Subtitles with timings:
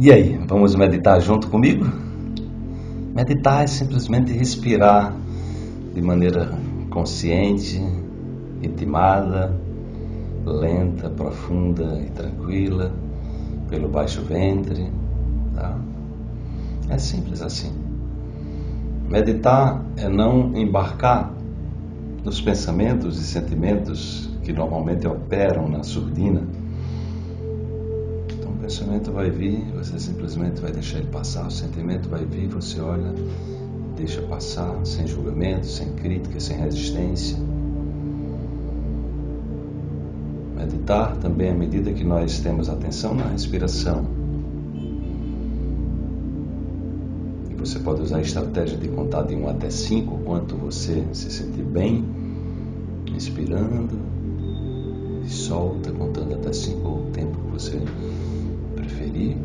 [0.00, 1.84] E aí, vamos meditar junto comigo?
[3.16, 5.12] Meditar é simplesmente respirar
[5.92, 6.56] de maneira
[6.88, 7.82] consciente,
[8.62, 9.52] intimada,
[10.46, 12.92] lenta, profunda e tranquila,
[13.68, 14.88] pelo baixo ventre.
[15.52, 15.76] Tá?
[16.88, 17.72] É simples assim.
[19.08, 21.34] Meditar é não embarcar
[22.22, 26.42] nos pensamentos e sentimentos que normalmente operam na surdina
[28.68, 33.14] pensamento vai vir, você simplesmente vai deixar ele passar, o sentimento vai vir, você olha,
[33.96, 37.38] deixa passar, sem julgamento, sem crítica, sem resistência.
[40.54, 44.04] Meditar também à medida que nós temos atenção na respiração.
[47.50, 51.30] E você pode usar a estratégia de contar de 1 até 5, quanto você se
[51.30, 52.04] sentir bem,
[53.16, 53.98] inspirando,
[55.24, 57.80] e solta, contando até 5 o tempo que você
[58.88, 59.36] preferir.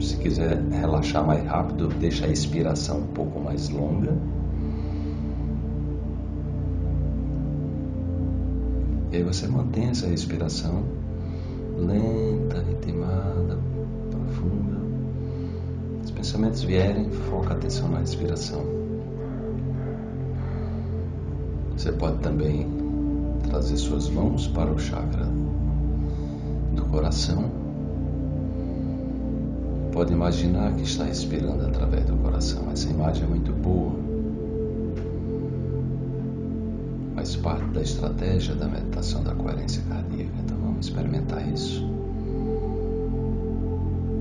[0.00, 4.16] Se quiser relaxar mais rápido, deixa a expiração um pouco mais longa.
[9.12, 10.84] E aí você mantém essa respiração
[11.76, 13.58] lenta, ritmada,
[14.10, 14.80] profunda.
[16.02, 18.64] Os pensamentos vierem, foca a atenção na respiração.
[21.76, 22.66] Você pode também
[23.48, 25.26] trazer suas mãos para o chakra
[26.74, 27.69] do coração
[29.92, 32.70] pode imaginar que está respirando através do coração.
[32.70, 33.92] Essa imagem é muito boa.
[37.14, 40.32] Faz parte da estratégia da meditação da coerência cardíaca.
[40.44, 41.84] Então vamos experimentar isso.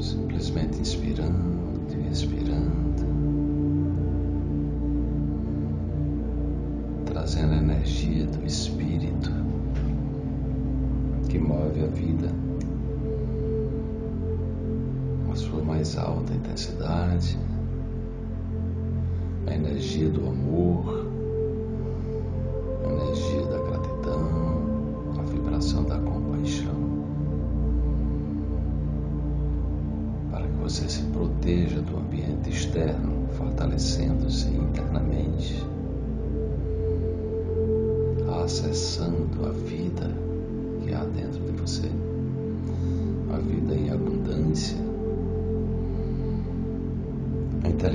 [0.00, 1.38] Simplesmente inspirando
[1.92, 2.80] e expirando.
[7.04, 9.30] Trazendo a energia do espírito
[11.28, 12.49] que move a vida
[15.80, 17.38] mais alta intensidade,
[19.46, 21.06] a energia do amor,
[22.84, 26.74] a energia da gratidão, a vibração da compaixão,
[30.30, 35.66] para que você se proteja do ambiente externo, fortalecendo-se internamente,
[38.44, 40.10] acessando a vida
[40.82, 41.49] que há dentro de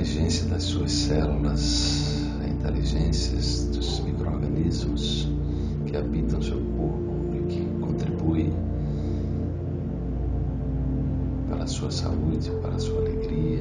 [0.06, 3.34] inteligência das suas células, a inteligência
[3.72, 5.28] dos micro-organismos
[5.84, 8.52] que habitam seu corpo e que contribuem
[11.48, 13.58] para a sua saúde, para a sua alegria,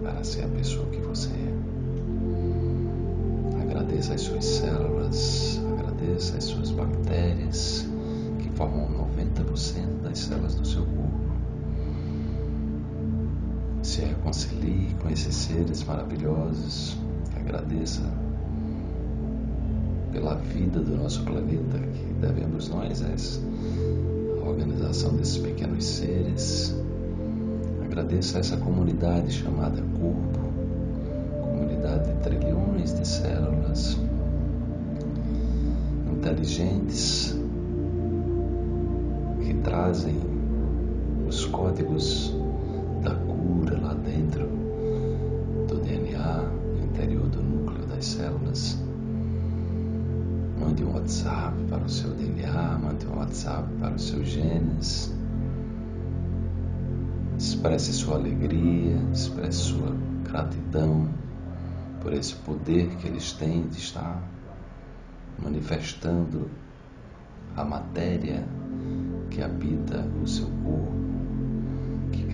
[0.00, 1.52] para ser a pessoa que você é.
[3.62, 7.84] Agradeça as suas células, agradeça as suas bactérias
[8.38, 8.88] que formam
[9.18, 10.73] 90% das células do seu
[13.94, 16.96] se reconcilie com esses seres maravilhosos,
[17.36, 18.02] agradeça
[20.10, 26.74] pela vida do nosso planeta que devemos nós a organização desses pequenos seres.
[27.84, 30.40] Agradeça essa comunidade chamada corpo,
[31.40, 33.96] comunidade de trilhões de células
[36.12, 37.38] inteligentes
[39.40, 40.16] que trazem
[41.28, 42.34] os códigos
[43.04, 43.83] da cura
[48.04, 48.78] células.
[50.58, 55.12] Mande um WhatsApp para o seu DNA, mande um WhatsApp para os seus genes.
[57.38, 59.94] Expresse sua alegria, expresse sua
[60.24, 61.08] gratidão
[62.00, 64.22] por esse poder que eles têm de estar
[65.42, 66.48] manifestando
[67.56, 68.46] a matéria
[69.30, 71.04] que habita o seu corpo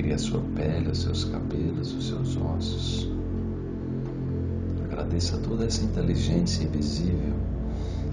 [0.00, 3.19] cria a sua pele, os seus cabelos, os seus ossos.
[5.10, 7.34] Agradeça toda essa inteligência invisível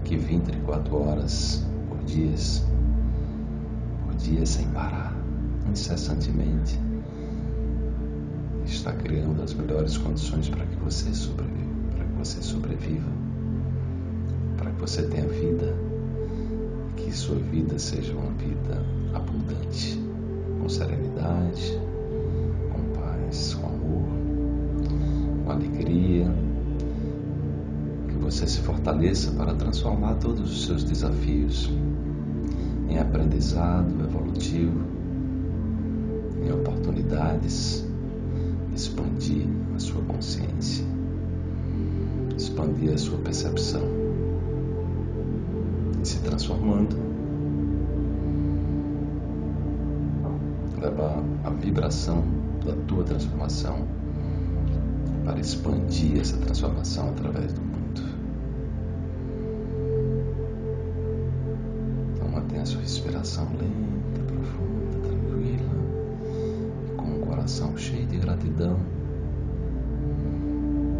[0.03, 2.33] que 24 horas por dia,
[4.03, 5.15] por dia sem parar,
[5.69, 6.79] incessantemente,
[8.65, 13.11] está criando as melhores condições para que você sobreviva, para que você sobreviva,
[14.57, 15.75] para que você tenha vida,
[16.95, 18.83] que sua vida seja uma vida
[19.13, 20.01] abundante
[20.59, 21.79] com serenidade,
[28.37, 31.71] você se fortaleça para transformar todos os seus desafios
[32.87, 34.79] em aprendizado evolutivo,
[36.45, 37.83] em oportunidades,
[38.75, 40.85] expandir a sua consciência,
[42.37, 43.81] expandir a sua percepção
[45.99, 46.95] e se transformando
[50.79, 52.23] levar a vibração
[52.63, 53.87] da tua transformação
[55.25, 57.76] para expandir essa transformação através do mundo.
[62.67, 65.69] Sua respiração lenta, profunda, tranquila
[66.97, 68.77] com o coração cheio de gratidão.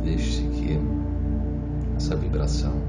[0.01, 0.79] Deixe que
[1.97, 2.81] essa vibração